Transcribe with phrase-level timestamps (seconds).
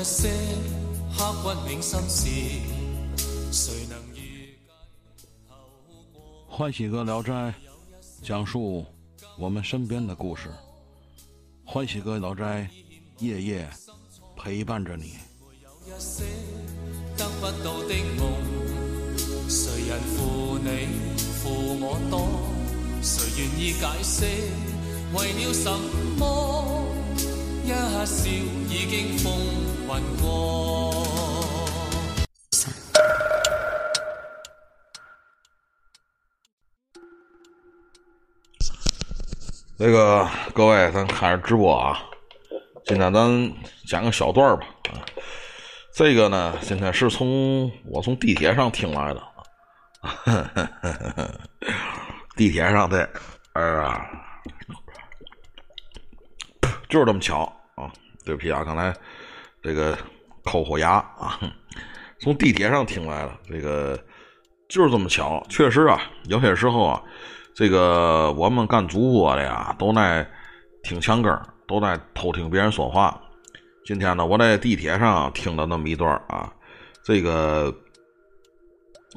[0.00, 0.30] 有一些
[1.14, 2.26] 刻骨铭心事，
[3.52, 4.56] 谁能预
[5.14, 5.56] 计后
[6.10, 6.22] 果？
[6.48, 7.52] 欢喜阁聊斋
[8.22, 8.86] 讲述
[9.38, 10.48] 我们身边的故事。
[11.66, 12.66] 欢喜阁聊斋
[13.18, 13.68] 夜夜
[14.38, 15.16] 陪伴着你。
[15.62, 16.24] 有一些
[17.18, 18.32] 得不到的梦，
[19.50, 20.88] 谁人负你
[21.42, 22.26] 负我多？
[23.02, 24.24] 谁愿意解释
[25.12, 25.70] 为了什
[26.18, 26.79] 么？
[27.70, 27.78] 一笑
[28.68, 29.32] 已经风
[29.86, 30.90] 云过。
[39.78, 42.02] 这个各位，咱开始直播啊！
[42.86, 43.54] 今天咱
[43.86, 44.66] 讲个小段吧。
[45.94, 49.22] 这个呢，今天是从我从地铁上听来的，
[52.34, 53.08] 地铁上的，
[53.52, 54.04] 啊，
[56.88, 57.56] 就是这么巧！
[58.30, 58.94] 对不起啊，刚才
[59.60, 59.98] 这个
[60.44, 61.36] 抠口牙啊，
[62.20, 63.98] 从地铁上听来的，这个
[64.68, 67.02] 就是这么巧，确实啊，有些时候啊。
[67.52, 70.26] 这个我们干主播的呀，都在
[70.84, 71.36] 听墙根
[71.66, 73.20] 都在偷听别人说话。
[73.84, 76.50] 今天呢，我在地铁上听了那么一段啊。
[77.02, 77.74] 这个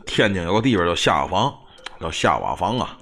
[0.08, 1.56] 天津有个地方叫下瓦房，
[2.00, 2.97] 叫下瓦房啊。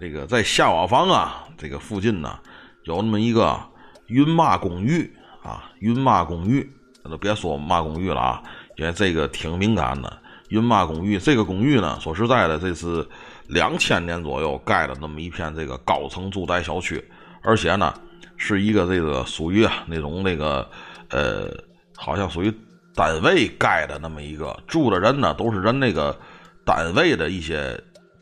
[0.00, 2.36] 这个在下瓦房啊，这个附近呢，
[2.82, 3.58] 有那么一个
[4.08, 5.10] 云马公寓
[5.42, 6.70] 啊，云马公寓，
[7.02, 8.42] 那就别说马公寓了啊，
[8.76, 10.18] 因为这个挺敏感的。
[10.48, 13.06] 云马公寓这个公寓呢，说实在的，这是。
[13.52, 17.04] 两千年左右盖的那么一片这个高层住宅小区，
[17.42, 17.92] 而且呢
[18.36, 20.70] 是一个这个属于啊那种那个
[21.08, 21.48] 呃，
[21.96, 22.54] 好像属于
[22.94, 26.16] 单位盖的那么一个住的人呢，都是人那个
[26.64, 27.76] 单位的一些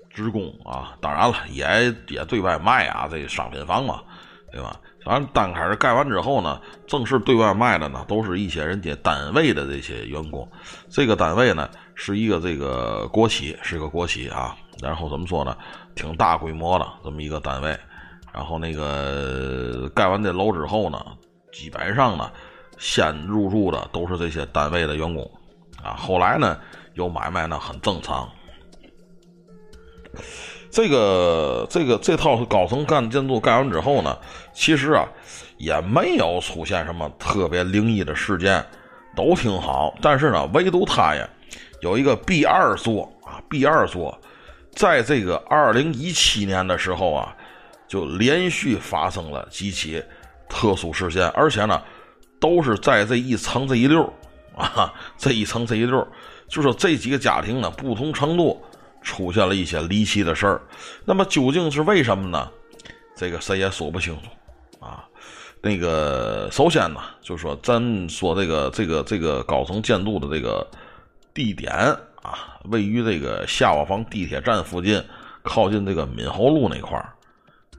[0.08, 0.96] 职工啊。
[0.98, 4.00] 当然了，也也对外卖啊，这商品房嘛，
[4.50, 4.80] 对吧？
[5.08, 10.46] 反正刚开始盖完之后呢，正式对外卖的呢，都是一些人家单位的这些员工。
[10.90, 14.54] 这个单位呢是一个这个国企，是个国企啊。
[14.82, 15.56] 然后怎么说呢？
[15.94, 17.74] 挺大规模的这么一个单位。
[18.34, 21.02] 然后那个盖完这楼之后呢，
[21.52, 22.30] 基本上呢，
[22.76, 25.24] 先入住的都是这些单位的员工
[25.82, 25.96] 啊。
[25.96, 26.58] 后来呢，
[26.92, 28.28] 有买卖呢，很正常。
[30.70, 34.16] 这个这个这套高层干建筑盖完之后呢，
[34.52, 35.06] 其实啊，
[35.56, 38.64] 也没有出现什么特别灵异的事件，
[39.16, 39.94] 都挺好。
[40.02, 41.28] 但是呢，唯独它呀，
[41.80, 44.18] 有一个 B 二座啊，B 二座。
[44.74, 47.34] 在这个二零一七年的时候啊，
[47.88, 50.00] 就连续发生了几起
[50.48, 51.82] 特殊事件，而且呢，
[52.38, 54.04] 都是在这一层这一溜
[54.56, 56.06] 啊，这一层这一溜
[56.46, 58.62] 就说这几个家庭呢，不同程度
[59.08, 60.60] 出现了一些离奇的事儿。
[61.04, 62.50] 那么究竟是为什么呢？
[63.16, 65.08] 这个谁也说不清楚啊。
[65.62, 70.66] 那个首先呢，就说咱说这个这个这个高层建筑的这个
[71.32, 71.74] 地点。
[72.20, 75.02] 啊，位于这个下瓦房地铁站附近，
[75.42, 77.14] 靠近这个闽侯路那块儿，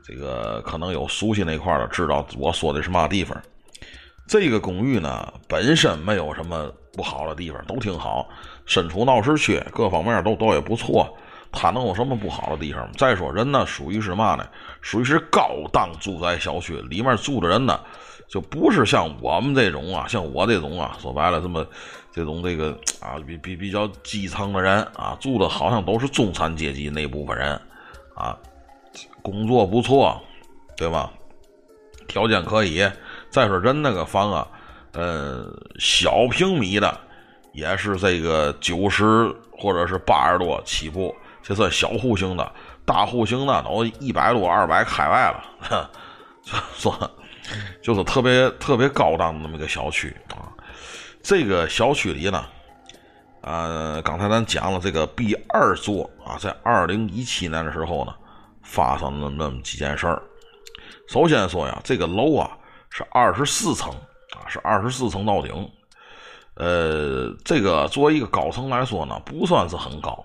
[0.01, 3.37] 这个可能有熟悉那块儿的，知道我说的是嘛地方。
[4.27, 8.27] 这个公寓呢，本身没有什么不好的地方，都挺好，
[8.69, 11.11] 身处闹市区，各方面都都也不错。
[11.51, 12.87] 它能有什么不好的地方？
[12.93, 14.47] 再说人呢，属于是嘛呢？
[14.81, 17.79] 属于是高档住宅小区，里面住的人呢，
[18.27, 21.65] 就不是像我们这种啊，像我这种啊，说白了这么。
[22.11, 27.61] 这种这个啊，比比比较基层的人啊，住的好像都是中产阶级那部分人，
[28.15, 28.35] 啊，
[29.21, 30.19] 工作不错，
[30.75, 31.11] 对吧？
[32.07, 32.83] 条件可以。
[33.29, 34.47] 再说人那个房啊，
[34.93, 35.45] 呃，
[35.77, 36.99] 小平米的
[37.53, 42.51] 也是这个九十或者是八十多起步，这算小户型的。
[42.85, 45.91] 大户型的都一百多、二百开外了，
[46.73, 47.11] 说
[47.83, 50.49] 就是特别特别高档的那么个小区啊。
[51.21, 52.43] 这个小区里呢，
[53.41, 58.15] 呃，刚才咱讲了这个 B 二座啊，在二零一七年的时候呢，
[58.63, 60.19] 发生了那么几件事儿。
[61.07, 62.57] 首先说呀，这个楼啊
[62.89, 63.91] 是二十四层
[64.31, 65.69] 啊，是二十四层到顶。
[66.59, 70.23] 呃，这个作为一个高层来说呢，不算是很高，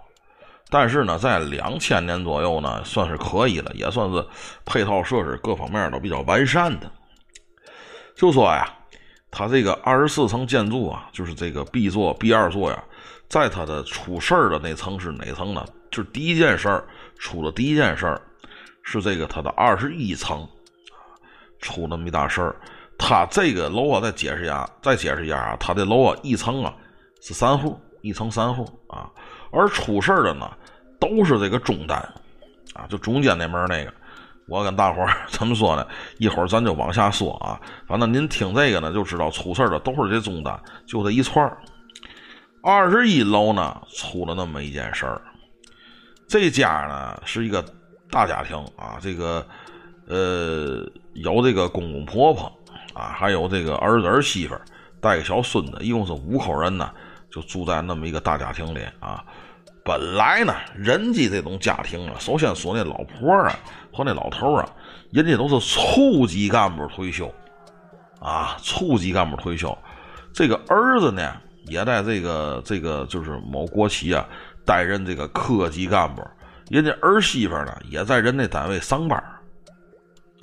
[0.68, 4.26] 但是呢，在两千年左右呢，算是可以了，也算是
[4.66, 6.90] 配套设施各方面都比较完善的。
[8.14, 8.70] 就说呀。
[9.36, 12.84] 它这个二十四层建筑啊，就是这个 B 座、B 二座呀，
[13.28, 15.66] 在它的出事儿的那层是哪层呢？
[15.90, 16.86] 就是第一件事儿
[17.18, 18.22] 出的第一件事儿
[18.84, 20.48] 是这个它的二十一层
[21.58, 22.54] 出那么一大事儿。
[23.06, 26.74] 他这个楼啊，再解释一下，再解释一下啊，他的楼啊，一层啊
[27.20, 29.10] 是三户，一层三户啊，
[29.52, 30.50] 而出事儿的呢
[30.98, 31.98] 都是这个中单
[32.72, 33.92] 啊，就中间那门那个，
[34.48, 35.86] 我跟大伙儿怎么说呢？
[36.16, 37.60] 一会儿咱就往下说啊。
[37.86, 41.58] 反正您听这个呢，就知道出事儿的都是这中单，就这一串儿。
[42.62, 45.20] 二十一楼呢，出了那么一件事儿。
[46.26, 47.62] 这家呢是一个
[48.10, 49.46] 大家庭啊，这个
[50.08, 52.50] 呃有这个公公婆婆
[52.94, 54.56] 啊，还有这个儿子儿媳妇
[55.00, 56.90] 带个小孙子，一共是五口人呢，
[57.30, 59.22] 就住在那么一个大家庭里啊。
[59.84, 63.54] 本来呢，人家这种家庭啊，首先说那老婆啊
[63.92, 64.66] 和那老头啊，
[65.10, 67.30] 人家都是处级干部退休，
[68.18, 69.76] 啊，处级干部退休。
[70.32, 71.36] 这个儿子呢，
[71.66, 74.26] 也在这个这个就是某国企啊
[74.64, 76.26] 担任这个科级干部，
[76.70, 79.22] 人家儿媳妇呢也在人家单位上班，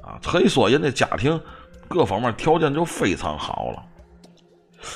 [0.04, 1.42] 啊，可以说人家家庭
[1.92, 3.84] 各方面条件就非常好了。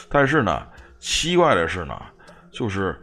[0.10, 0.66] 但是呢，
[0.98, 2.02] 奇怪的是呢，
[2.52, 3.00] 就是。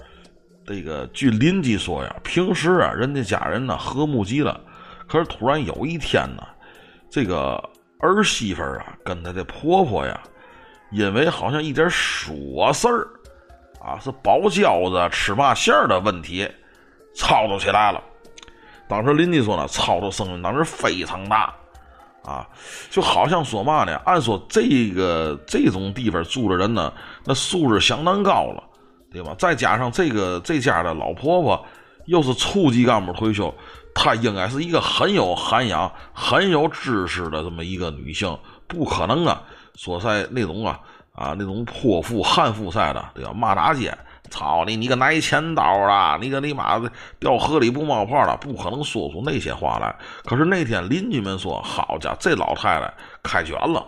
[0.64, 4.58] 这个据邻居说呀，平时啊，人家家人呢和睦极了。
[5.08, 6.46] 可是突然有一天呢，
[7.10, 7.60] 这个
[7.98, 10.22] 儿媳妇啊跟她的婆婆呀，
[10.92, 13.08] 因为好像一点琐事儿
[13.84, 16.48] 啊，是包饺子吃嘛馅儿的问题，
[17.16, 18.00] 吵吵起来了。
[18.88, 21.52] 当时邻居说呢，吵吵声音当时非常大
[22.24, 22.48] 啊，
[22.90, 26.92] 就好像说嘛呢，按说这个这种地方住的人呢，
[27.24, 28.62] 那素质相当高了。
[29.14, 29.34] 对吧？
[29.38, 31.62] 再加上这个这家的老婆婆
[32.06, 33.54] 又是处级干部退休，
[33.94, 38.34] 她应该是一个很有涵养、很有知识的这么一个女性，
[38.66, 39.42] 不可能啊，
[39.74, 40.80] 说在那种啊
[41.14, 43.34] 啊那种泼妇悍妇似的，对吧？
[43.34, 43.94] 骂大街，
[44.32, 46.90] 操你，你个拿钱刀了，你个你妈的
[47.20, 49.94] 掉河里不冒泡了，不可能说出那些话来。
[50.24, 52.92] 可是那天邻居们说，好家伙，这老太太
[53.22, 53.84] 开卷了。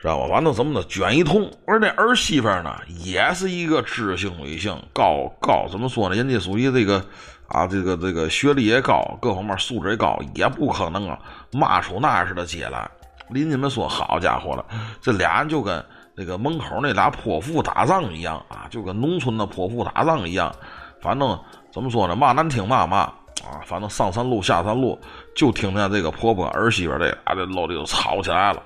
[0.00, 0.24] 知道吧？
[0.24, 2.74] 完了怎么的卷一通，而那儿媳妇呢，
[3.04, 6.16] 也是一个知性女性，高高怎么说呢？
[6.16, 7.04] 人家属于这个
[7.48, 11.18] 啊，这个这个学历也高，各方面素质也高，也不可能啊
[11.52, 12.90] 骂出那样似的街来。
[13.28, 14.64] 邻居们说：“好家伙了，
[15.00, 15.84] 这俩人就跟
[16.20, 20.54] 那个门口那俩泼妇打仗一样啊，就跟农村的泼妇打仗一样。
[21.00, 21.40] 反正
[21.72, 22.14] 怎么说呢？
[22.14, 25.00] 骂难听骂骂啊，反正上山路下山路，
[25.34, 28.62] 就听见这个婆婆儿媳妇这俩这楼里就吵起来了。”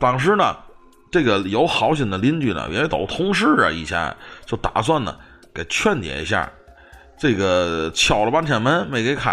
[0.00, 0.56] 当时呢，
[1.12, 4.12] 这个有好心的邻居呢，因为都同事啊，以前
[4.44, 5.16] 就打算呢
[5.54, 6.50] 给劝解一下。
[7.16, 9.30] 这个敲了半天门没给开，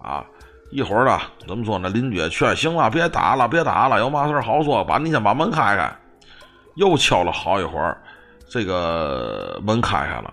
[0.00, 0.24] 啊，
[0.70, 1.88] 一会儿呢，怎么说呢？
[1.88, 5.90] 邻居劝行了，别打了，别打了，有嘛事好说，把你先把门开开。
[6.76, 8.00] 又敲了好一会儿，
[8.48, 10.32] 这个门开开了，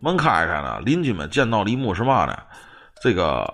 [0.00, 2.36] 门开开呢，邻居们见到了一幕是嘛呢？
[3.00, 3.46] 这个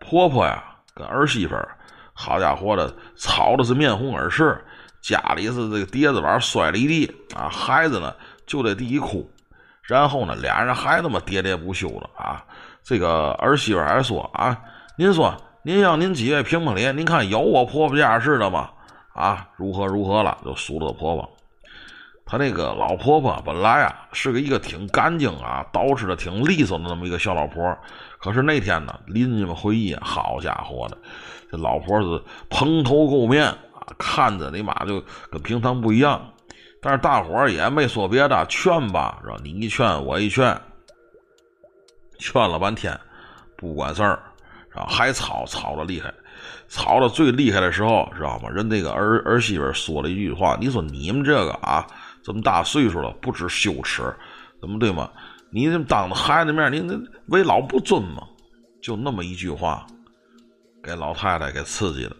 [0.00, 0.62] 婆婆呀
[0.94, 1.76] 跟儿媳妇儿，
[2.12, 4.62] 好家伙的，吵的是面红耳赤。
[5.00, 8.12] 家里是这个碟子碗摔了一地啊，孩子呢
[8.46, 9.26] 就在地一哭，
[9.82, 12.44] 然后呢俩人还那么喋喋不休了啊。
[12.82, 14.54] 这个儿媳妇还说啊，
[14.98, 18.70] 您说您让您几位评评理，您看有我婆婆家似的吗？
[19.12, 21.30] 啊，如何如何了，就数落婆婆。
[22.24, 27.76] 她那个老婆婆本来啊是个一个挺干净啊，捯饬的挺利索的那么一个小老婆，
[28.20, 30.96] 可是那天呢，邻居们回忆，好家伙的，
[31.50, 33.56] 这老婆是蓬头垢面啊。
[33.98, 36.22] 看着你妈就跟平常不一样，
[36.80, 39.36] 但是大伙儿也没说别的，劝吧，是吧？
[39.42, 40.58] 你一劝我一劝，
[42.18, 42.98] 劝了半天
[43.56, 44.22] 不管事儿，
[44.70, 44.86] 是吧？
[44.88, 46.12] 还吵吵的厉害，
[46.68, 48.48] 吵的最厉害的时候，知道吗？
[48.48, 51.86] 人那个儿儿媳妇说了一句话：“你说你们这个啊，
[52.22, 54.02] 这么大岁数了，不知羞耻，
[54.60, 55.10] 怎么对吗？
[55.50, 56.94] 你当着孩子面，你那
[57.26, 58.22] 为老不尊吗？”
[58.80, 59.86] 就那么一句话，
[60.82, 62.16] 给老太太给刺激了。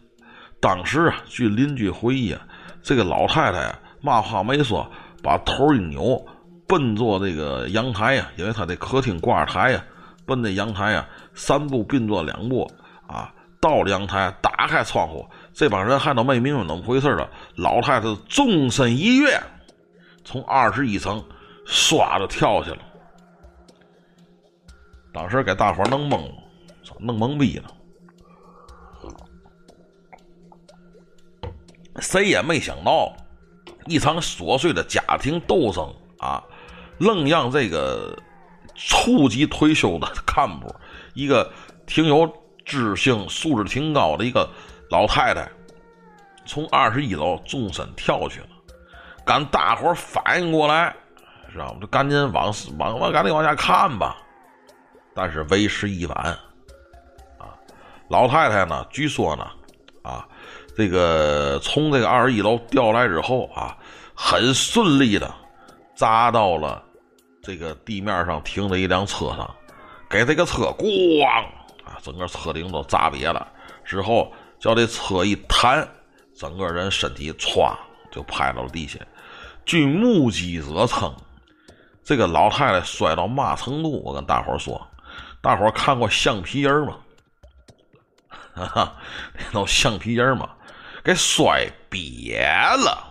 [0.60, 2.40] 当时啊，据邻居回忆啊，
[2.82, 4.86] 这个老太太啊，嘛话没说，
[5.22, 6.22] 把头一扭，
[6.66, 9.82] 奔坐这个阳台呀，因为她这客厅挂着台呀，
[10.26, 12.70] 奔那阳台啊，三步并作两步
[13.06, 17.28] 啊，到了阳台，打开窗户，这帮人还都没明白怎么回事了。
[17.56, 19.40] 老太太纵身一跃，
[20.24, 21.22] 从二十一层
[21.66, 22.78] 唰就跳下了，
[25.12, 26.34] 当时给大伙弄懵了，
[26.98, 27.70] 弄懵逼了。
[31.98, 33.12] 谁也没想到，
[33.86, 36.42] 一场琐碎的家庭斗争啊，
[36.98, 38.16] 愣让这个
[38.88, 40.74] 初级退休的干部，
[41.12, 41.52] 一个
[41.86, 42.30] 挺有
[42.64, 44.48] 知性、素质挺高的一个
[44.90, 45.46] 老太太，
[46.46, 48.46] 从二十一楼纵身跳去了。
[49.24, 50.96] 赶大伙反应过来，
[51.52, 51.78] 知道吗？
[51.80, 54.16] 就赶紧往往往赶紧往下看吧。
[55.14, 56.38] 但是为时已晚
[57.38, 57.52] 啊！
[58.08, 59.46] 老太太呢，据说呢，
[60.02, 60.26] 啊。
[60.76, 63.76] 这个从这个二十一楼掉来之后啊，
[64.14, 65.30] 很顺利的
[65.94, 66.82] 砸到了
[67.42, 69.54] 这个地面上停着一辆车上，
[70.08, 73.46] 给这个车咣啊整个车顶都砸瘪了。
[73.84, 75.88] 之后叫这车一弹，
[76.36, 77.74] 整个人身体歘
[78.10, 78.98] 就拍到了地下。
[79.64, 81.14] 据目击者称，
[82.02, 84.02] 这个老太太摔到嘛程度？
[84.04, 84.86] 我跟大伙说，
[85.40, 86.98] 大伙看过橡皮人吗？
[88.54, 88.96] 哈哈，
[89.34, 90.50] 那都橡皮人吗？
[91.02, 92.36] 给摔瘪
[92.76, 93.09] 了，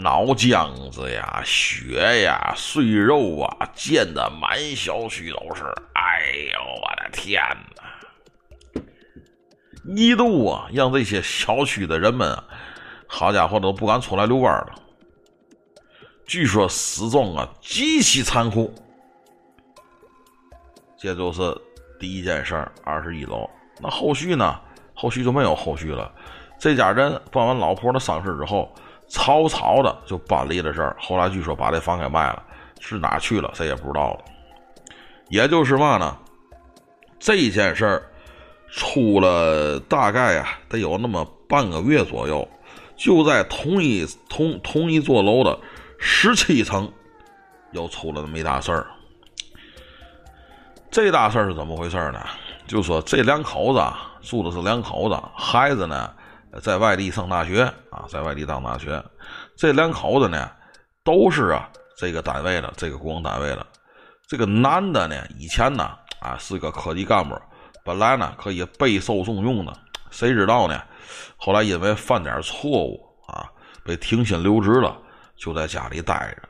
[0.00, 5.64] 脑浆子呀、血呀、碎肉啊，溅得满小区都是。
[5.94, 7.42] 哎呦，我的天
[7.74, 8.82] 哪！
[9.96, 12.40] 一度啊，让这些小区的人们，
[13.08, 14.74] 好家伙，都不敢出来遛弯了。
[16.24, 18.72] 据说死状啊极其残酷。
[20.96, 21.42] 这就是
[21.98, 23.50] 第一件事儿，二十一楼。
[23.80, 24.60] 那后续呢？
[24.94, 26.12] 后续就没有后续了。
[26.60, 28.72] 这家人办完老婆的丧事之后，
[29.08, 30.96] 草草的就搬离了这儿。
[31.00, 32.42] 后来据说把这房给卖了，
[32.78, 34.20] 是哪去了，谁也不知道了。
[35.28, 36.16] 也就是嘛呢，
[37.18, 38.02] 这件事儿
[38.70, 42.46] 出了大概呀，得有那么半个月左右，
[42.96, 45.58] 就在同一同同一座楼的
[45.98, 46.90] 十七层，
[47.72, 48.86] 又出了那么一大事儿。
[50.90, 52.20] 这大事儿是怎么回事呢？
[52.66, 53.82] 就说这两口子
[54.22, 56.10] 住的是两口子，孩子呢
[56.62, 59.02] 在外地上大学啊，在外地上大学。
[59.56, 60.50] 这两口子呢
[61.04, 63.66] 都是啊这个单位的，这个工单位的。
[64.26, 65.90] 这个男的呢以前呢
[66.20, 67.34] 啊是个科级干部，
[67.84, 69.72] 本来呢可以备受重用的，
[70.10, 70.82] 谁知道呢？
[71.36, 73.48] 后来因为犯点错误啊，
[73.84, 74.96] 被停薪留职了，
[75.36, 76.48] 就在家里待着。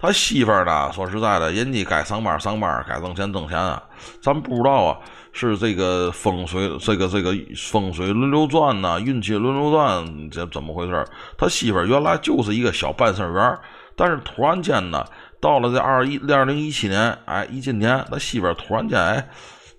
[0.00, 0.90] 他媳妇儿呢？
[0.92, 3.82] 说实在的，人家该上班上班，该挣钱挣钱啊。
[4.22, 4.98] 咱不知道啊，
[5.30, 11.04] 是这个风水，这个这个风水轮流转呐，运气轮流转，这怎么回事？
[11.36, 13.58] 他媳妇儿原来就是一个小办事员，
[13.94, 15.04] 但是突然间呢，
[15.38, 19.28] 到了这二一二零一七年，哎，一今年，他媳妇儿突然间哎，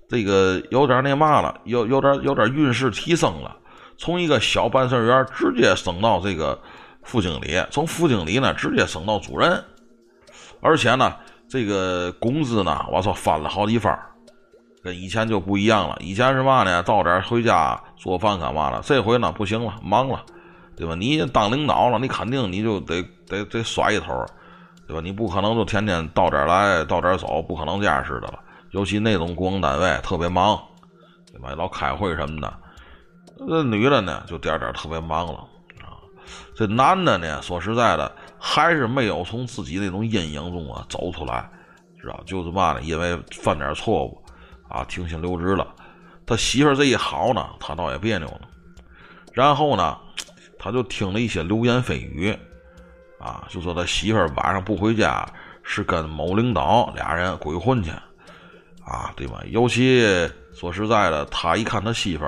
[0.08, 3.58] 这个有点那嘛了，有有点有点运势提升了，
[3.98, 6.62] 从一个小办事员直接升到这个
[7.02, 9.60] 副经理，从副经理呢直接升到主任。
[10.62, 11.14] 而且呢，
[11.50, 13.98] 这个工资呢，我操，翻了好几番
[14.84, 15.98] 跟以前就不一样了。
[16.00, 16.82] 以前是嘛呢？
[16.84, 18.82] 到点回家做饭干嘛了？
[18.84, 20.24] 这回呢，不行了，忙了，
[20.76, 20.96] 对吧？
[20.96, 24.26] 你当领导了，你肯定你就得得得甩一头，
[24.88, 25.02] 对吧？
[25.04, 28.40] 你不可能就天天到这儿来到这儿走，不可能这样式的了。
[28.72, 30.60] 尤其那种公单位特别忙，
[31.32, 31.54] 对吧？
[31.56, 32.54] 老开会什么的。
[33.48, 35.40] 这女的呢，就点点特别忙了
[35.82, 35.98] 啊。
[36.56, 38.12] 这男的呢，说实在的。
[38.44, 41.48] 还是没有从自己那种阴影中啊走出来，
[42.02, 42.82] 知道就是嘛呢？
[42.82, 44.20] 因为犯点错误
[44.68, 45.76] 啊，停薪留职了。
[46.26, 48.42] 他媳妇这一好呢，他倒也别扭了。
[49.32, 49.96] 然后呢，
[50.58, 52.36] 他就听了一些流言蜚语
[53.20, 55.24] 啊，就说他媳妇晚上不回家
[55.62, 57.92] 是跟某领导俩人鬼混去
[58.84, 59.40] 啊，对吧？
[59.52, 60.02] 尤其
[60.52, 62.26] 说实在的，他一看他媳妇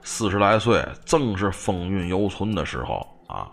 [0.00, 3.50] 四十来岁，正是风韵犹存的时候啊。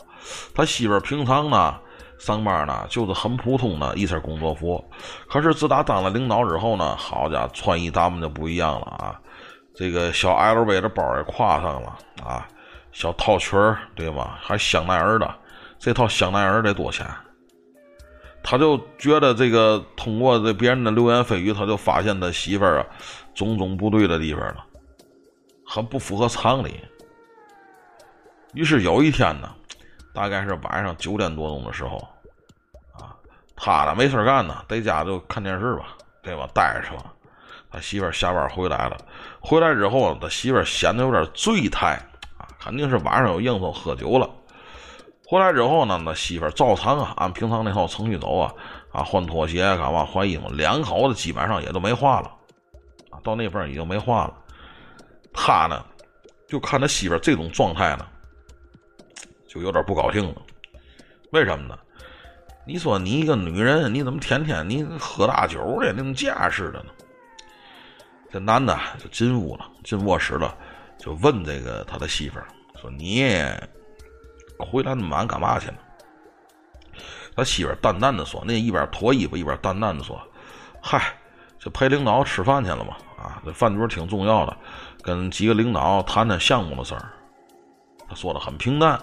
[0.54, 1.80] 他媳妇平常呢。
[2.20, 4.84] 上班呢，就是很普通的一身工作服。
[5.30, 9.20] 可是自打当了领导之后呢，好家伙，穿衣打扮就不一样了啊！
[9.76, 12.48] 这个小 LV 的包也挎上了啊，
[12.92, 14.38] 小套裙儿对吗？
[14.40, 15.36] 还香奈儿的，
[15.80, 17.06] 这套香奈儿得多钱？
[18.44, 22.86] 他就觉得这个通过这别人的流言蜚语，他就发现他媳妇儿啊
[23.34, 24.64] 种种不对的地方了，
[25.66, 26.80] 很不符合常理。
[28.54, 29.50] 于是有一天呢，
[30.14, 31.98] 大概是晚上九点多钟的时候。
[32.94, 33.16] 啊
[33.56, 36.48] 他呢没事干呢，在家就看电视吧，对吧？
[36.54, 37.14] 待着吧。
[37.72, 38.98] 他媳妇下班回来了，
[39.40, 42.00] 回来之后，他媳妇显得有点醉态
[42.38, 44.30] 啊，肯定是晚上有应酬喝酒了。
[45.26, 48.54] 回来之后呢，那媳妇照常啊，按平常那套程序走啊，
[48.92, 50.04] 啊，换拖鞋干嘛？
[50.04, 52.32] 换衣服，两口子基本上也都没话了
[53.12, 54.34] 啊，到那份已经没话了。
[55.32, 55.84] 他呢，
[56.48, 58.06] 就看他媳妇这种状态呢，
[59.54, 60.42] 就有点不高兴了。
[61.32, 61.78] 为什么呢？
[62.66, 66.86] 你说你一个女人，你怎么天天你喝大酒的那种架势的呢？
[68.32, 70.58] 这男的就进屋了，进卧室了，
[70.98, 72.48] 就问这个他的媳妇儿
[72.82, 73.24] 说：“你
[74.58, 75.76] 回来那么晚干嘛去了？”
[77.36, 80.20] 他媳妇儿淡淡的说：“那一边脱衣服一边淡淡的说，
[80.82, 81.14] 嗨，
[81.60, 82.96] 就陪领导吃饭去了嘛。
[83.22, 84.58] 啊，这饭局挺重要的，
[85.02, 87.12] 跟几个领导谈谈项目的事儿。”
[88.10, 89.00] 他说的很平淡，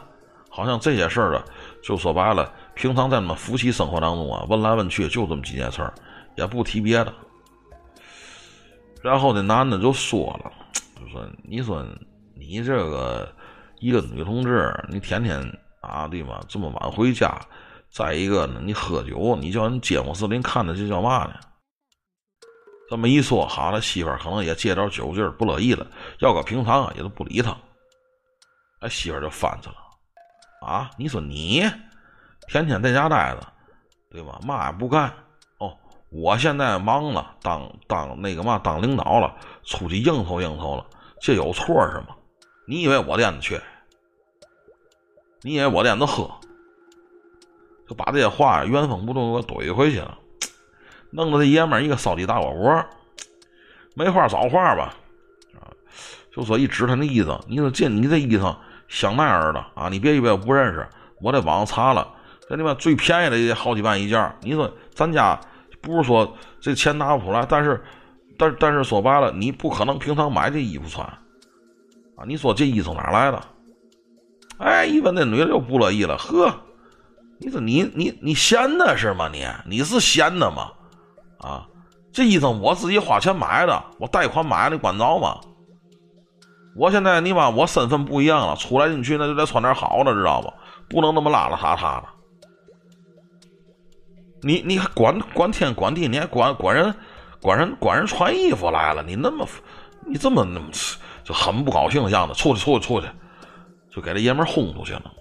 [0.50, 1.44] 好像这些事儿啊，
[1.82, 2.52] 就说白了。
[2.74, 5.94] 平常在他们夫妻生活当中啊，问来问去就这么几件事儿，
[6.34, 7.14] 也不提别的。
[9.02, 10.52] 然后那男的就说了，
[11.00, 11.82] 就说：“你说
[12.34, 13.32] 你这个
[13.78, 15.40] 一个女同志，你天天
[15.80, 16.40] 啊，对吗？
[16.48, 17.34] 这么晚回家，
[17.90, 21.34] 再一个呢，你喝酒，你叫人街坊四邻看着这叫嘛呢？
[22.90, 25.86] 这么一说，好了，媳妇儿可能也借着酒劲儿不乐意了，
[26.18, 27.56] 要搁平常啊也都不理他。
[28.80, 29.76] 哎，媳妇儿就翻去了。
[30.60, 31.64] 啊，你说你
[32.46, 33.52] 天天在家待着，
[34.10, 34.38] 对吧？
[34.44, 35.10] 嘛也不干。
[35.58, 35.76] 哦，
[36.10, 40.84] 我现在忙了，当当那个嘛，当领导了，出去应酬应酬了，
[41.20, 42.08] 这有错是吗？
[42.66, 43.60] 你以为我店子去？
[45.42, 46.30] 你以为我店子喝？
[47.88, 50.18] 就把这些话原封不动给我怼回去了，
[51.10, 52.86] 弄得这爷们一个烧鸡大窝窝，
[53.94, 54.94] 没话找话吧？
[56.32, 58.54] 就说一指他那意思，你说这你这衣裳。
[58.90, 60.84] 香奈儿的啊，你别以为我不认识，
[61.22, 62.06] 我在网上查了，
[62.48, 64.34] 这里面最便宜的也好几万一件。
[64.42, 65.38] 你说咱家
[65.80, 67.80] 不是说这钱拿不出来，但是，
[68.36, 72.24] 但但是说白了，你不可能平常买这衣服穿啊。
[72.26, 73.40] 你说这衣裳哪来的？
[74.58, 76.52] 哎，一问那女的就不乐意了，呵，
[77.38, 79.30] 你说你你你闲的是吗？
[79.32, 80.72] 你你是闲的吗？
[81.38, 81.64] 啊，
[82.12, 85.38] 这衣裳我自己花钱买的，我贷款买的，管着吗？
[86.76, 90.52] 我现在你妈，我身份不一样了，出来进去那就得穿点好的，知道不？
[90.88, 92.08] 不能那么邋邋遢遢的。
[94.42, 96.94] 你你还管管天管地，你还管管人
[97.40, 99.46] 管人管人穿衣服来了，你那么
[100.06, 100.66] 你这么那么
[101.24, 103.08] 就很不高兴的样子，出去出去出去，
[103.90, 105.12] 就给这爷们轰出去了。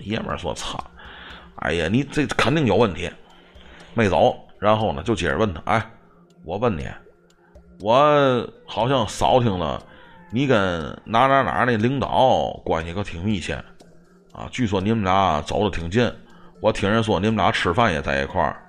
[0.00, 0.78] 爷们说：“操，
[1.56, 3.10] 哎呀，你这肯定有问题。”
[3.94, 5.90] 没走，然后呢就接着问他：“哎，
[6.44, 6.86] 我问你，
[7.80, 9.82] 我好像少听了。”
[10.30, 13.54] 你跟哪哪哪那领导关系可挺密切，
[14.32, 16.10] 啊，据说你们俩走的挺近。
[16.60, 18.62] 我听人说你们俩吃饭也在一块儿，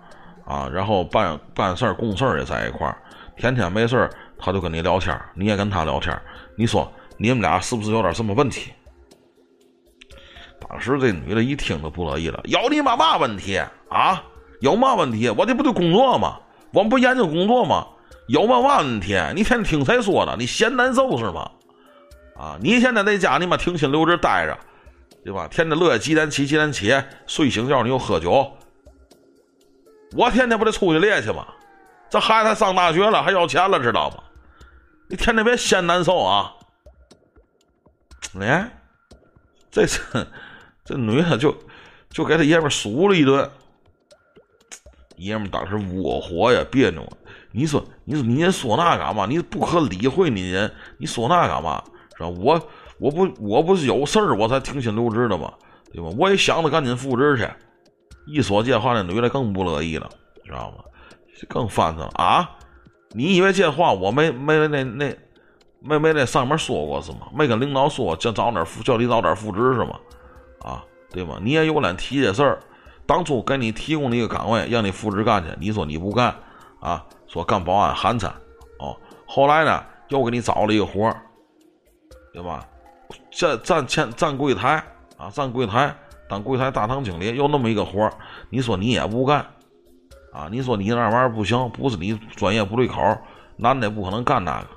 [0.45, 2.97] 啊，然后办办事儿、共事儿也在一块儿，
[3.35, 6.17] 天天没事儿他就跟你聊天，你也跟他聊天。
[6.55, 8.71] 你说你们俩是不是有点什么问题？
[10.61, 13.57] 当时这女的一听就不乐意了，有你妈嘛问题
[13.89, 14.23] 啊？
[14.61, 15.29] 有嘛问题？
[15.29, 16.37] 我这不就工作吗？
[16.71, 17.87] 我们不研究工作吗？
[18.29, 19.15] 有嘛问题？
[19.33, 20.35] 你天天听谁说的？
[20.37, 21.49] 你嫌难受是吗？
[22.37, 22.57] 啊！
[22.61, 24.55] 你现在在家，你妈停薪留职待着，
[25.25, 25.47] 对吧？
[25.47, 28.55] 天天乐几点起几点起，睡醒觉你又喝酒。
[30.15, 31.47] 我天天不得出去练去吗？
[32.07, 34.23] 这孩子上大学了，还要钱了，知道吗？
[35.07, 36.53] 你天天别嫌难受啊！
[38.39, 38.69] 哎，
[39.71, 39.99] 这这
[40.85, 41.57] 这女的就
[42.11, 43.49] 就给他爷们数了一顿，
[45.15, 47.11] 爷们当时窝火呀，别扭。
[47.51, 49.25] 你说，你说，你说那干嘛？
[49.25, 51.83] 你不可理会你人，你说那干嘛？
[52.17, 52.29] 是吧？
[52.29, 52.61] 我
[52.99, 55.53] 我不我不是有事儿我才停薪留职的吗？
[55.91, 56.09] 对吧？
[56.17, 57.47] 我也想着赶紧复职去。
[58.27, 60.07] 一说这话，那女的更不乐意了，
[60.45, 60.83] 知道吗？
[61.47, 62.49] 更翻腾了啊！
[63.11, 65.15] 你以为这话我没没那那
[65.79, 67.29] 没没在上面说过是吗？
[67.33, 69.97] 没跟领导说叫早点复叫你早点复职是吗？
[70.59, 71.39] 啊，对吗？
[71.41, 72.59] 你也有脸提这事儿？
[73.07, 76.35] 当初给你提供的一个岗位让你复职干去，你说你不干
[76.79, 77.05] 啊？
[77.27, 78.27] 说干保安寒碜，
[78.79, 81.21] 哦，后来呢又给你找了一个活儿，
[82.33, 82.67] 对吧？
[83.29, 84.83] 站站前站柜台
[85.15, 85.95] 啊，站柜台
[86.27, 88.13] 当柜台大堂经理，又那么一个活儿，
[88.49, 89.45] 你说你也不干
[90.33, 90.47] 啊？
[90.51, 93.15] 你说你那玩意儿不行，不是你专业不对口，
[93.55, 94.67] 男的也不可能干那个，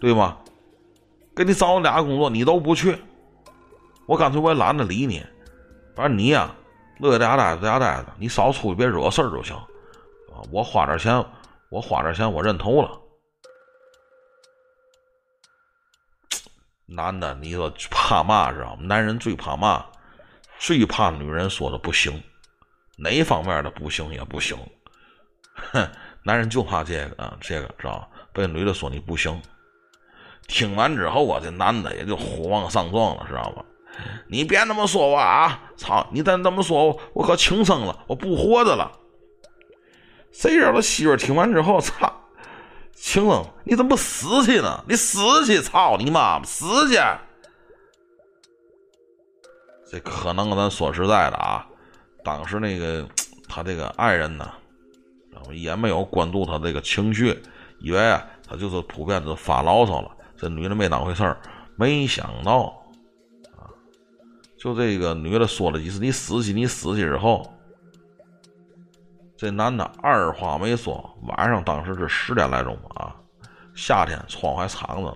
[0.00, 0.38] 对吗？
[1.36, 2.96] 给你找俩工作，你都不去，
[4.06, 5.22] 我干脆我也懒得理你，
[5.94, 6.50] 反正你呀
[7.00, 9.54] 乐意在家待着在家待着，你少出去别惹事儿就行。
[10.50, 11.24] 我花点钱，
[11.68, 13.00] 我花点钱，我认头了。
[16.86, 18.52] 男的，你说怕嘛？
[18.52, 18.82] 知道吗？
[18.82, 19.86] 男人最怕嘛？
[20.58, 22.22] 最怕女人说的不行，
[22.96, 24.56] 哪方面的不行也不行。
[25.54, 25.88] 哼，
[26.22, 28.08] 男人就怕这个啊，这个知道吧？
[28.32, 29.40] 被女的说你不行，
[30.46, 33.64] 听完之后啊，这男的也就火往上撞了，知道吧？
[34.28, 35.70] 你别那么说我啊！
[35.76, 38.90] 操，你再那么说我，我可轻生了，我不活着了。
[40.34, 42.12] 谁知道他媳妇听完之后，操！
[42.92, 44.84] 青龙，你怎么不死去呢？
[44.88, 45.60] 你死去！
[45.60, 46.42] 操你妈！
[46.42, 46.98] 死去！
[49.90, 51.64] 这可能咱说实在的啊，
[52.24, 53.06] 当时那个
[53.48, 54.50] 他这个爱人呢，
[55.52, 57.40] 也没有关注他这个情绪，
[57.78, 60.10] 以为啊他就是普遍的发牢骚了。
[60.36, 61.40] 这女的没当回事儿，
[61.76, 62.74] 没想到
[63.56, 63.70] 啊，
[64.58, 67.48] 就这个女的说了几次“你死去，你死去”之后。
[69.44, 73.14] 这男的二话没说，晚上当时是十点来钟啊，
[73.74, 75.14] 夏天窗户还敞着呢，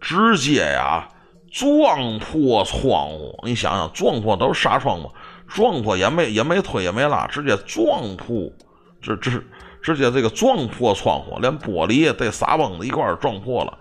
[0.00, 1.06] 直接呀
[1.52, 3.38] 撞破窗户。
[3.44, 5.10] 你想想，撞破都是纱窗嘛，
[5.46, 8.50] 撞破也没也没推也没拉，直接撞破，
[9.02, 9.30] 这这
[9.82, 13.78] 直接这个撞破窗户，连玻璃带纱崩子一块撞破了，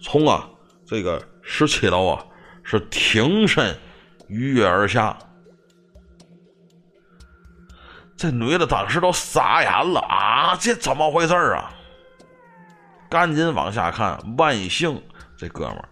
[0.00, 0.48] 从啊
[0.86, 2.24] 这个十七楼啊
[2.62, 3.76] 是挺身
[4.30, 5.14] 一跃而下。
[8.20, 10.54] 这女的当时都傻眼了啊！
[10.60, 11.72] 这怎么回事啊？
[13.08, 15.02] 赶紧往下看，万幸
[15.38, 15.88] 这哥们儿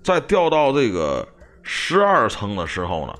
[0.00, 1.26] 在掉到这个
[1.64, 3.14] 十二层的时候呢，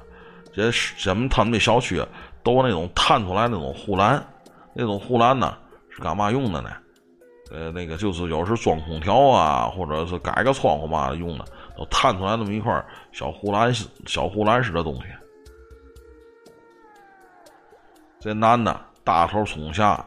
[0.54, 2.00] 这咱们他们这小区
[2.44, 4.24] 都那种探出来那种护栏，
[4.72, 5.58] 那种护栏呢
[5.90, 6.70] 是干嘛用的呢？
[7.50, 11.44] 呃，那个就是有时装空调啊，或者是改个窗户嘛用的，
[11.76, 12.80] 都探出来那么一块
[13.10, 13.74] 小护栏、
[14.06, 15.02] 小护栏似的东西。
[18.20, 20.04] 这男的大头冲下，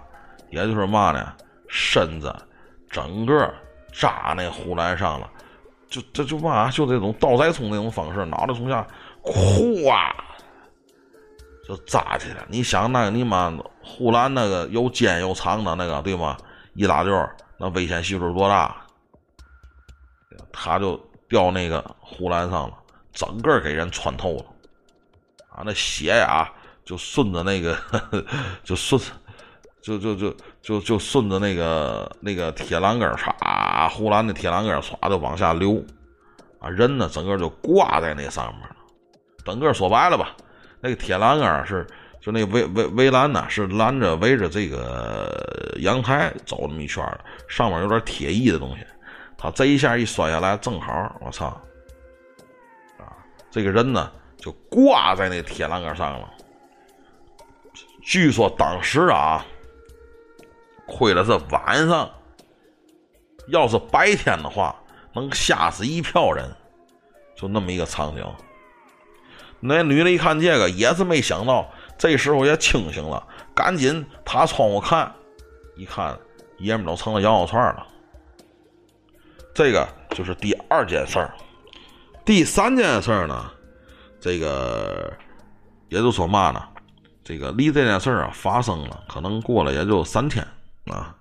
[0.49, 1.33] 也就是嘛呢，
[1.67, 2.35] 身子
[2.89, 3.53] 整个
[3.93, 5.29] 扎那护栏上了，
[5.87, 8.85] 就这就嘛，就这种倒栽葱那种方式，脑袋冲下，
[9.23, 10.11] 咵
[11.67, 12.43] 就扎起来。
[12.47, 16.35] 你想那个你妈护栏那个又尖又长的那个，对吗？
[16.73, 18.75] 一拉溜，那危险系数多大？
[20.51, 22.77] 他就掉那个护栏上了，
[23.13, 24.45] 整个给人穿透了，
[25.49, 26.51] 啊，那血呀！
[26.89, 27.77] 就顺着那个，
[28.63, 28.99] 就顺，
[29.79, 35.85] 就就就就就顺着那个那个铁栏杆唰，护栏的铁栏杆唰就往下流，
[36.57, 38.75] 啊，人呢整个就挂在那上面了。
[39.45, 40.35] 整个说白了吧，
[40.81, 41.85] 那个铁栏杆是
[42.19, 48.83] 就那围围围栏呢，是拦着围着这个阳台走那么一圈的，上面有点铁艺的东西。
[49.37, 51.45] 他这一下一摔下来，正好，我操，
[52.97, 53.13] 啊，
[53.51, 56.27] 这个人呢就挂在那铁栏杆上了。
[58.01, 59.45] 据说当时啊，
[60.87, 62.09] 亏了是晚上，
[63.47, 64.75] 要是白天的话，
[65.13, 66.49] 能吓死一票人。
[67.35, 68.25] 就那么一个场景。
[69.61, 75.13] 那女的一看这个，也是没想到，这时候也清醒了，赶紧爬窗户看，
[75.77, 76.17] 一看
[76.57, 77.87] 爷们都成了羊肉串了。
[79.53, 81.33] 这个就是第二件事儿。
[82.25, 83.51] 第三件事儿呢，
[84.19, 85.11] 这个
[85.87, 86.68] 也就说嘛呢。
[87.29, 90.43] 这个离这件事儿啊发生了，可能过了也就三天
[90.87, 91.15] 啊。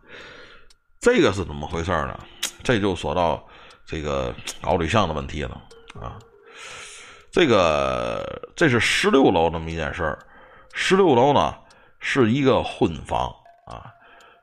[0.99, 2.19] 这个是怎么回事呢？
[2.63, 3.47] 这就说到
[3.85, 5.61] 这个搞对象的问题了
[6.01, 6.17] 啊。
[7.31, 10.19] 这个这是十六楼那么一件事儿。
[10.73, 11.55] 十六楼呢
[12.01, 13.31] 是一个婚房
[13.67, 13.93] 啊，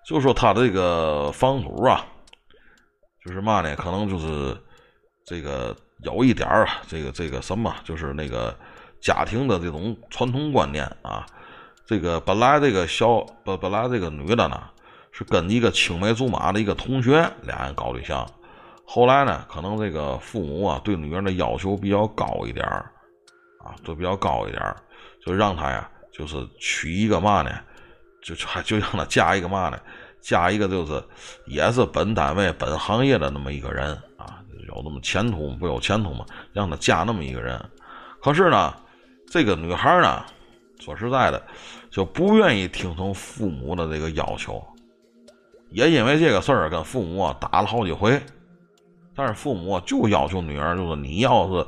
[0.05, 2.05] 就说他这个房主啊，
[3.25, 4.55] 就是嘛呢，可能就是
[5.25, 8.55] 这个有一点儿啊，这个这个什么，就是那个
[9.01, 11.25] 家庭的这种传统观念啊。
[11.85, 14.59] 这个本来这个小本本来这个女的呢，
[15.11, 18.27] 是跟一个青梅竹马的一个同学俩人搞对象，
[18.83, 22.91] 后来呢，可能这个父母啊对女人的要求比较高一点儿，
[23.59, 24.75] 啊，都比较高一点儿，
[25.23, 27.51] 就让她呀，就是娶一个嘛呢，
[28.23, 29.79] 就还就让她嫁一个嘛呢，
[30.19, 31.03] 嫁一个就是
[31.45, 37.63] 也是本单位本行业的那么一个人啊，有那么前途不有前途嘛，让她嫁那么一个人，
[38.19, 38.73] 可是呢，
[39.29, 40.25] 这个女孩呢。
[40.79, 41.41] 说实在的，
[41.89, 44.61] 就不愿意听从父母的这个要求，
[45.69, 48.21] 也因为这个事儿跟父母啊打了好几回。
[49.15, 51.65] 但是父母就要求女儿，就是你要是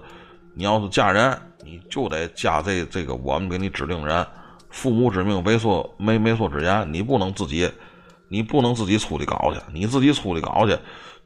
[0.53, 4.27] 你要是嫁人，你就得嫁这这个我们给你指定人。
[4.69, 7.71] 父母之命，媒妁媒媒妁之言，你不能自己，
[8.27, 9.61] 你不能自己出去搞去。
[9.71, 10.77] 你自己出去搞去，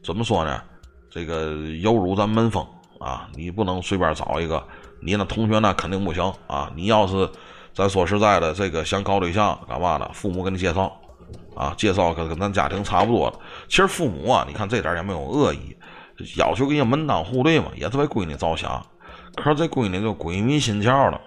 [0.03, 0.61] 怎么说呢？
[1.09, 2.63] 这个有辱咱门风
[2.99, 3.27] 啊！
[3.35, 4.63] 你不能随便找一个，
[5.01, 6.71] 你那同学那肯定不行啊！
[6.75, 7.27] 你要是。
[7.73, 10.09] 咱说实在的，这个想搞对象干嘛的？
[10.13, 10.99] 父母给你介绍，
[11.55, 13.41] 啊，介绍跟跟咱家庭差不多。
[13.69, 15.75] 其实父母啊，你看这点也没有恶意，
[16.37, 18.85] 要求给你门当户对嘛，也是为闺女着想。
[19.35, 21.21] 可是这闺女就鬼迷心窍了，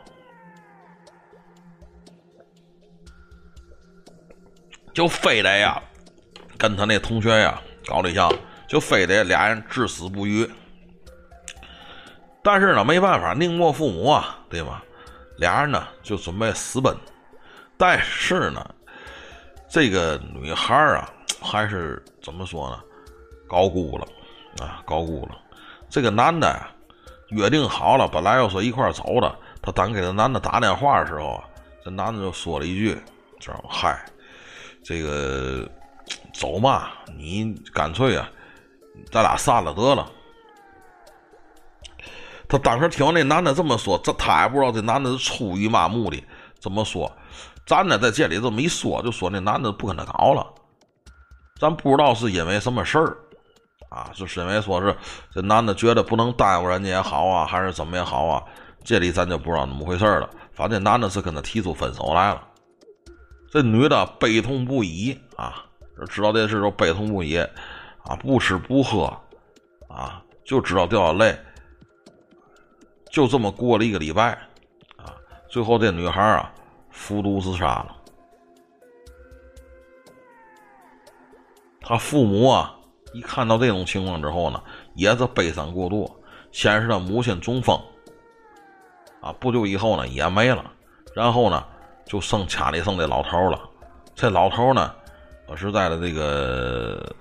[4.92, 5.82] 就非得呀
[6.58, 8.30] 跟他那同学呀搞对象，
[8.68, 10.46] 就非得俩人至死不渝。
[12.42, 14.82] 但是呢，没办法，宁莫父母啊，对吗？
[15.36, 16.96] 俩人呢就准备私奔，
[17.76, 18.64] 但是呢，
[19.68, 22.80] 这个女孩啊还是怎么说呢？
[23.48, 24.06] 高估了
[24.64, 25.38] 啊，高估了。
[25.90, 26.60] 这个男的
[27.28, 31.44] 约定好了，本来要说一块走的，他当给这男的打电话的时候啊，
[31.84, 32.96] 这男的就说了一句
[33.38, 33.68] ：“知道吗？
[33.68, 34.04] 嗨，
[34.82, 35.68] 这个
[36.32, 38.28] 走嘛，你干脆啊，
[39.12, 40.10] 咱俩散了得了。”
[42.48, 46.22] 他当时听那男的这么说，这他也不知道这男的是出于嘛目的
[46.60, 47.10] 这么说。
[47.66, 50.46] 咱呢在这里这么一说，就说那男的不跟他搞了。
[51.58, 53.16] 咱不知道是因为什么事儿
[53.88, 54.94] 啊，就是因为说是
[55.32, 58.42] 这男的觉得不能耽误人家也好啊，还是怎么也好啊。
[58.82, 60.28] 这里咱就不知道怎么回事了。
[60.52, 62.42] 反正男的是跟他提出分手来了。
[63.50, 65.64] 这女的悲痛不已啊，
[66.10, 69.04] 知道这事就悲痛不已啊，不吃不喝
[69.88, 71.38] 啊，就知道掉眼泪。
[73.14, 74.30] 就这么过了一个礼拜，
[74.96, 75.14] 啊，
[75.48, 76.52] 最后这女孩啊，
[76.90, 77.96] 服毒自杀了。
[81.80, 82.74] 他父母啊，
[83.12, 84.60] 一看到这种情况之后呢，
[84.96, 86.12] 也是悲伤过度，
[86.50, 87.80] 先是他母亲中风，
[89.20, 90.64] 啊，不久以后呢也没了，
[91.14, 91.64] 然后呢，
[92.04, 93.60] 就剩家里剩这老头了。
[94.16, 94.92] 这老头呢，
[95.46, 97.14] 说实在的，这个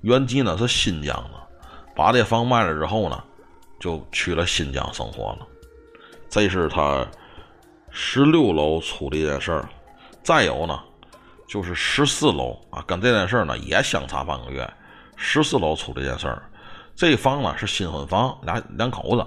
[0.00, 1.46] 原籍呢是新疆的，
[1.94, 3.22] 把这房卖了之后呢。
[3.80, 5.46] 就去了新疆生活了。
[6.28, 7.04] 这是他
[7.90, 9.68] 十六楼出的一件事儿。
[10.22, 10.78] 再有呢，
[11.48, 14.70] 就是十四楼啊，跟这件事儿呢也相差半个月。
[15.16, 16.42] 十四楼出这件事儿。
[16.94, 19.26] 这房呢是新婚房，俩两口子，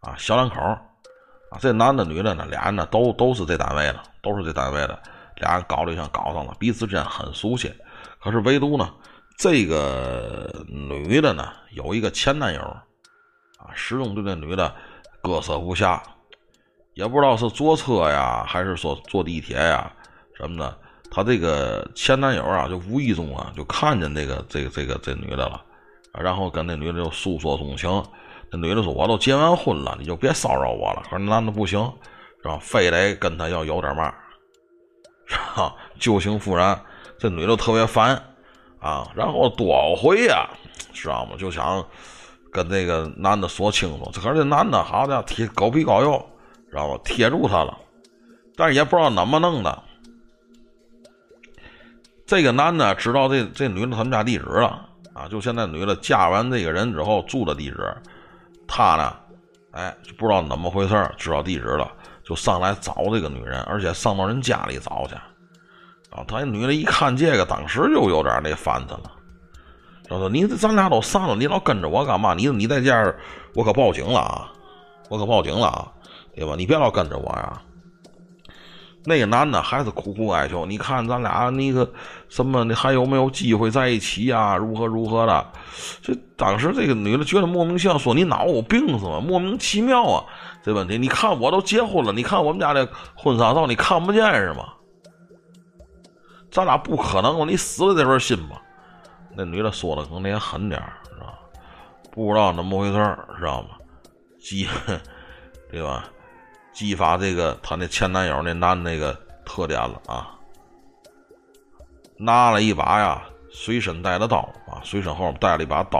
[0.00, 4.96] 啊，小两口啊，这男的女的呢，俩人呢都都是这单位的，都是这单位的，
[5.38, 7.74] 俩人搞对象搞上了，彼此之间很熟悉。
[8.22, 8.88] 可是唯独呢，
[9.36, 12.76] 这个女的呢有一个前男友，
[13.74, 14.74] 始终对这女的
[15.22, 16.02] 割舍不下，
[16.94, 19.92] 也不知道是坐车呀，还是说坐地铁呀
[20.36, 20.78] 什么的，
[21.10, 25.62] 他这个前男友啊，就无意中啊就看见这个这个这个这女的了。
[26.12, 27.90] 然后跟那女的就诉说衷情，
[28.48, 31.80] 那女的说：“我都结完婚了，你就别骚扰我了。”可是男的不行，
[32.40, 32.56] 是吧？
[32.60, 34.14] 非得跟他要有点嘛，
[35.26, 35.74] 是吧？
[35.98, 36.80] 旧情复燃，
[37.18, 38.10] 这女的特别烦
[38.78, 39.10] 啊。
[39.16, 40.48] 然后多回呀，
[40.92, 41.32] 知道吗？
[41.36, 41.84] 就想
[42.54, 44.10] 跟这个男的说清楚。
[44.14, 46.24] 可是这男的好家伙，贴狗皮膏药，
[46.70, 46.98] 知道吧？
[47.04, 47.76] 贴住他了，
[48.56, 49.82] 但是也不知道怎么弄的。
[52.24, 54.88] 这个男的知道这这女的他们家地址了。
[55.12, 57.96] 啊，就现在女的嫁完这个人之后住的地址，
[58.66, 59.14] 他呢，
[59.70, 61.88] 哎，就不知道怎么回事知道地址了，
[62.24, 65.14] 就上来找这个女人，而且上到人家里找去。
[66.10, 69.12] 啊，他那女的一看这个，当时就有点那烦他了，
[70.14, 72.34] 就说：“你咱俩都散了，你老跟着我干嘛？
[72.34, 73.12] 你你在家，
[73.54, 74.52] 我可报警了啊！
[75.08, 75.92] 我可报警了啊！
[76.34, 76.54] 对吧？
[76.56, 77.60] 你别老跟着我呀。”
[79.06, 81.86] 那个男的还是苦苦哀求，你看咱俩那个
[82.30, 84.56] 什么，你还有没有机会在一起呀？
[84.56, 85.46] 如何如何的？
[86.00, 89.20] 这当时这个女的觉得莫名其妙，说你脑有病是吗？
[89.20, 90.24] 莫名其妙啊！
[90.62, 94.68] 这问题，你看我都结婚了，你看我们家的婚纱照，你看不见是吗？
[96.50, 98.62] 咱俩不可能，你死了这份心吧？
[99.36, 101.38] 那女的说的可能也狠点儿是吧？
[102.12, 103.70] 不知道怎么回事儿知道吗？
[104.38, 104.68] 激，
[105.70, 106.08] 对吧？
[106.72, 109.12] 激发这个他那前男友那男那个
[109.44, 110.36] 特点了啊！
[112.16, 115.98] 拿了一把呀，随身带的刀啊，随身后面带了一把刀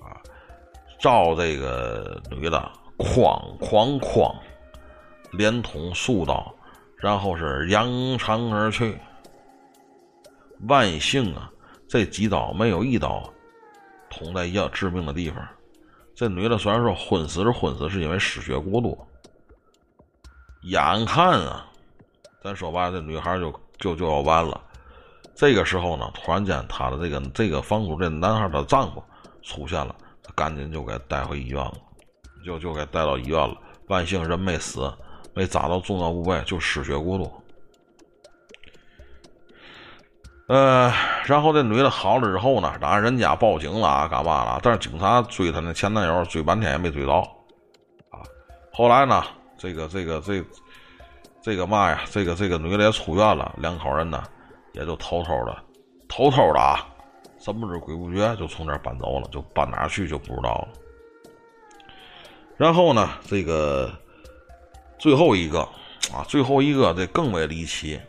[0.00, 0.18] 啊，
[0.98, 4.34] 照这个女的哐哐哐，
[5.32, 6.54] 连捅数刀，
[6.96, 8.98] 然后是扬长而去。
[10.68, 11.50] 万幸啊，
[11.94, 13.22] 这几刀没有一刀
[14.10, 15.46] 捅在要致命的地方。
[16.12, 18.98] 这女的虽然说昏死是昏死，是因为失血过多。
[20.62, 21.64] 眼看啊，
[22.42, 24.60] 咱说白了，这女孩就就就要完了。
[25.36, 29.00] 这个时候呢，突然间，她的这个这个房主这男孩的丈夫
[29.40, 29.94] 出现了，
[30.34, 31.76] 赶紧就给带回医院了，
[32.44, 33.56] 就就给带到医院了。
[33.86, 34.92] 万幸人没死，
[35.32, 37.43] 没扎到重要部位，就失血过多。
[40.54, 40.92] 呃，
[41.24, 44.60] 然后这女的好了之后呢，让人家报警了啊，干嘛了？
[44.62, 47.18] 但是警察追她那前男友，追半天也没追到。
[48.08, 48.22] 啊，
[48.72, 49.20] 后来呢？
[49.58, 50.40] 这个这个这
[51.42, 54.22] 这个嘛呀，这个这个女的也出院了，两口人呢
[54.74, 55.56] 也就偷偷的
[56.06, 56.86] 偷偷的啊，
[57.40, 60.68] 神不知鬼不觉就从这儿搬走了，就搬哪去就不知道了。
[62.56, 63.92] 然后呢，这个
[65.00, 65.62] 最后一个
[66.12, 68.00] 啊，最后一个这更为离奇。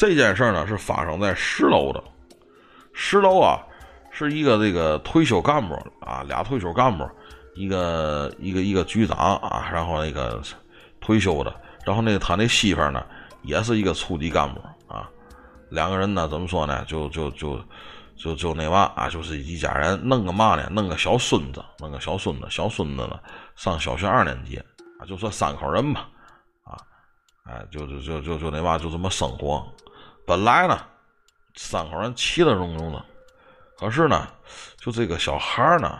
[0.00, 2.02] 这件事呢是发生在十楼的，
[2.94, 3.60] 十楼啊
[4.10, 7.06] 是一个这个退休干部啊，俩退休干部。
[7.54, 10.40] 一个一个一个局长啊，然后那个
[11.02, 13.04] 退休的，然后那个他那媳妇呢，
[13.42, 15.06] 也是一个处级干部啊，
[15.68, 16.82] 两个人呢，怎么说呢？
[16.86, 17.60] 就就就
[18.16, 20.66] 就就那嘛啊，就是一家人，弄个嘛呢？
[20.70, 23.20] 弄个小孙子，弄个小孙子，小孙子呢
[23.54, 24.56] 上小学二年级
[24.98, 26.08] 啊，就说三口人吧，
[26.64, 26.78] 啊，
[27.44, 29.70] 哎，就就就就就那嘛，就这么生活。
[30.30, 30.78] 本来呢，
[31.56, 33.04] 三口人其乐融融的，
[33.76, 34.28] 可是呢，
[34.78, 35.98] 就这个小孩呢。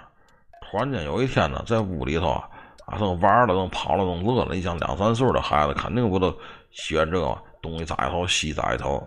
[0.62, 2.48] 突然间有一天呢，在屋里头啊，
[2.86, 4.54] 啊正玩了，正跑了，正乐了。
[4.54, 6.32] 你想两三岁的孩子，肯定不都
[6.70, 9.04] 喜欢这个东西扎一头，西扎一头。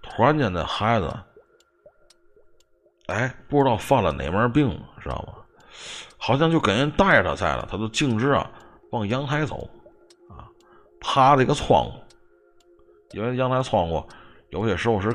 [0.00, 1.12] 突然间，这孩子，
[3.06, 5.34] 哎，不知道犯了哪门病，知道吗？
[6.18, 8.48] 好像就跟人带着他在了，他就径直啊
[8.92, 9.68] 往阳台走，
[10.30, 10.46] 啊，
[11.00, 12.00] 爬这个窗户，
[13.10, 14.06] 因为阳台窗户
[14.52, 15.08] 有些时候是，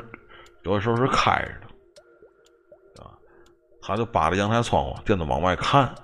[0.64, 3.02] 有些时候是开着的。
[3.02, 3.16] 啊
[3.80, 5.94] 他就扒着阳台窗户，惦着往外看。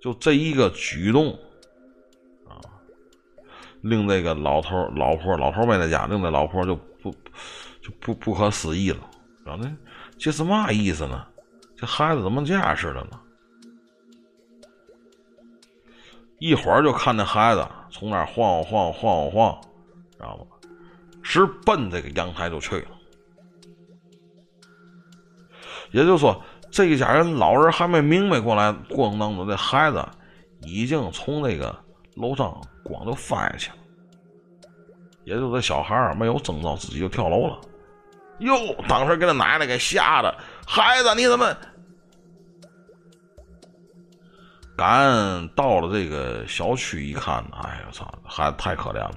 [0.00, 1.32] 就这一个举动，
[2.46, 2.60] 啊，
[3.80, 7.10] 令这个老头、老婆、老头没在家，令这老婆就不
[7.82, 8.98] 就不不可思议了，
[9.44, 9.76] 然后呢，
[10.18, 11.26] 这是嘛意思呢？
[11.74, 13.20] 这孩子怎么这样似的呢？
[16.38, 19.60] 一会儿就看那孩子从那儿晃晃晃晃晃，
[20.12, 20.53] 知道吗？
[21.34, 22.92] 直奔这个阳台就去了。
[25.90, 30.00] 也就是说，这一家人老人还没明白过来，过程当中，这孩子
[30.60, 31.76] 已经从那个
[32.14, 33.76] 楼上咣就翻下去了。
[35.24, 37.60] 也就这小孩没有征兆，自己就跳楼了。
[38.38, 38.54] 哟，
[38.88, 40.32] 当时给他奶奶给吓的，
[40.64, 41.52] 孩子你怎么？
[44.76, 49.16] 赶到了这个小区一看，哎呀，操，孩子太可怜了。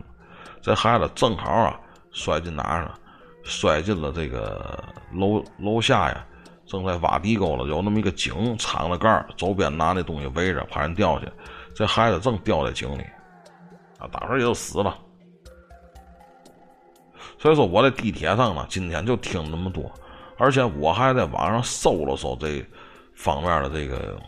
[0.63, 1.79] 这孩子正好啊，
[2.17, 2.99] 摔进哪儿了？
[3.43, 6.25] 摔进了这个楼楼下呀，
[6.65, 11.31] 正在挖地沟了，有那么一个井，敞着盖儿，周边拿那东西围着，怕人掉下去。
[11.75, 13.03] 这孩子正掉在井里，
[13.99, 14.97] 啊，当时也就死了。
[17.39, 19.89] 所以说，我在地铁上呢，今天就听那么多，
[20.37, 22.65] 而且我还在网上搜了搜这
[23.15, 24.19] 方面的这个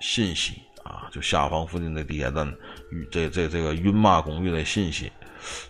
[0.00, 2.54] 信息啊，就下方附近的地铁站
[3.10, 5.10] 这这这个云马公寓的信息，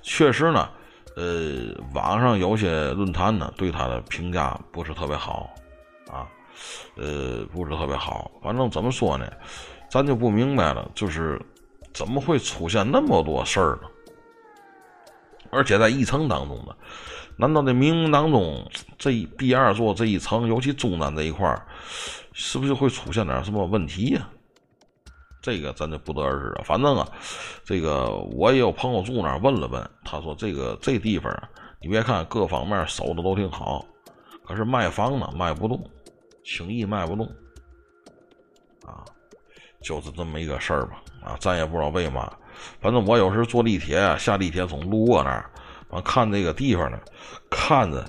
[0.03, 0.69] 确实呢，
[1.19, 5.51] 呃，网上有些论坛呢对他的评价不是特别好
[6.09, 6.29] 啊，
[6.95, 8.31] 呃，不是特别好。
[8.41, 9.29] 反正怎么说呢，
[9.91, 11.41] 咱就不明白了，就是
[11.93, 13.89] 怎么会出现那么多事儿呢？
[15.51, 16.77] 而且在一层当中呢，
[17.37, 18.65] 难道这冥冥当中
[18.97, 21.67] 这 B 二座这一层，尤其中南这一块儿，
[22.33, 24.29] 是不是会出现点什么问题呀？
[25.41, 26.63] 这个咱就不得而知了。
[26.65, 27.09] 反正啊，
[27.65, 31.49] 这个我也有朋友住那儿，问了问，他说这个这地方啊，
[31.81, 33.85] 你别看各方面守的都挺好，
[34.45, 35.81] 可是卖房呢卖不动，
[36.45, 37.27] 轻易卖不动，
[38.85, 39.05] 啊，
[39.81, 41.03] 就是这么一个事儿吧。
[41.23, 42.33] 啊，咱也不知道为嘛。
[42.81, 45.51] 反正我有时坐地铁下地铁总路过那儿，
[45.91, 46.99] 完看这个地方呢，
[47.51, 48.05] 看着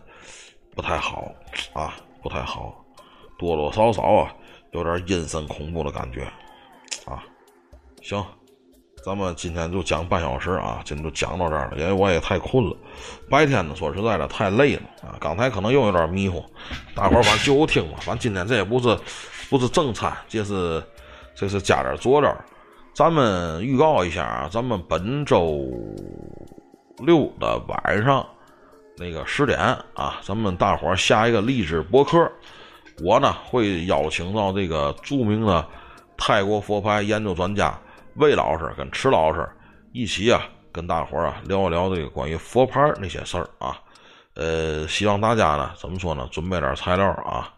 [0.76, 1.32] 不太好
[1.74, 2.84] 啊，不太好，
[3.38, 4.36] 多多少少啊，
[4.72, 6.28] 有点阴森恐怖的感觉。
[8.10, 8.26] 行，
[9.06, 12.76] 咱们今天就讲半小时啊，今天就讲到这儿了，因为我也太困了。
[13.30, 15.14] 白天呢，说实在的太累了啊。
[15.20, 16.44] 刚才可能又有点迷糊，
[16.96, 18.00] 大伙儿反正就听吧。
[18.02, 18.98] 反正今天这也不是
[19.48, 20.84] 不是正餐，这是
[21.36, 22.36] 这是加点佐料。
[22.96, 25.70] 咱们预告一下啊，咱们本周
[27.06, 28.26] 六的晚上
[28.98, 29.60] 那个十点
[29.94, 32.28] 啊，咱们大伙儿下一个励志博客，
[33.04, 35.64] 我呢会邀请到这个著名的
[36.18, 37.80] 泰国佛牌研究专家
[38.16, 39.48] 魏老师跟池老师
[39.92, 43.80] 一起啊，跟大伙儿啊聊一聊这个关于佛牌那些事儿啊。
[44.36, 47.54] 呃，希望大家呢怎么说呢，准备点材料啊，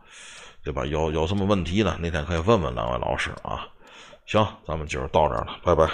[0.63, 0.85] 对吧？
[0.85, 1.97] 有有什么问题呢？
[1.99, 3.67] 那天可以问问两位老师啊。
[4.25, 5.89] 行，咱们今儿到这儿了，拜拜。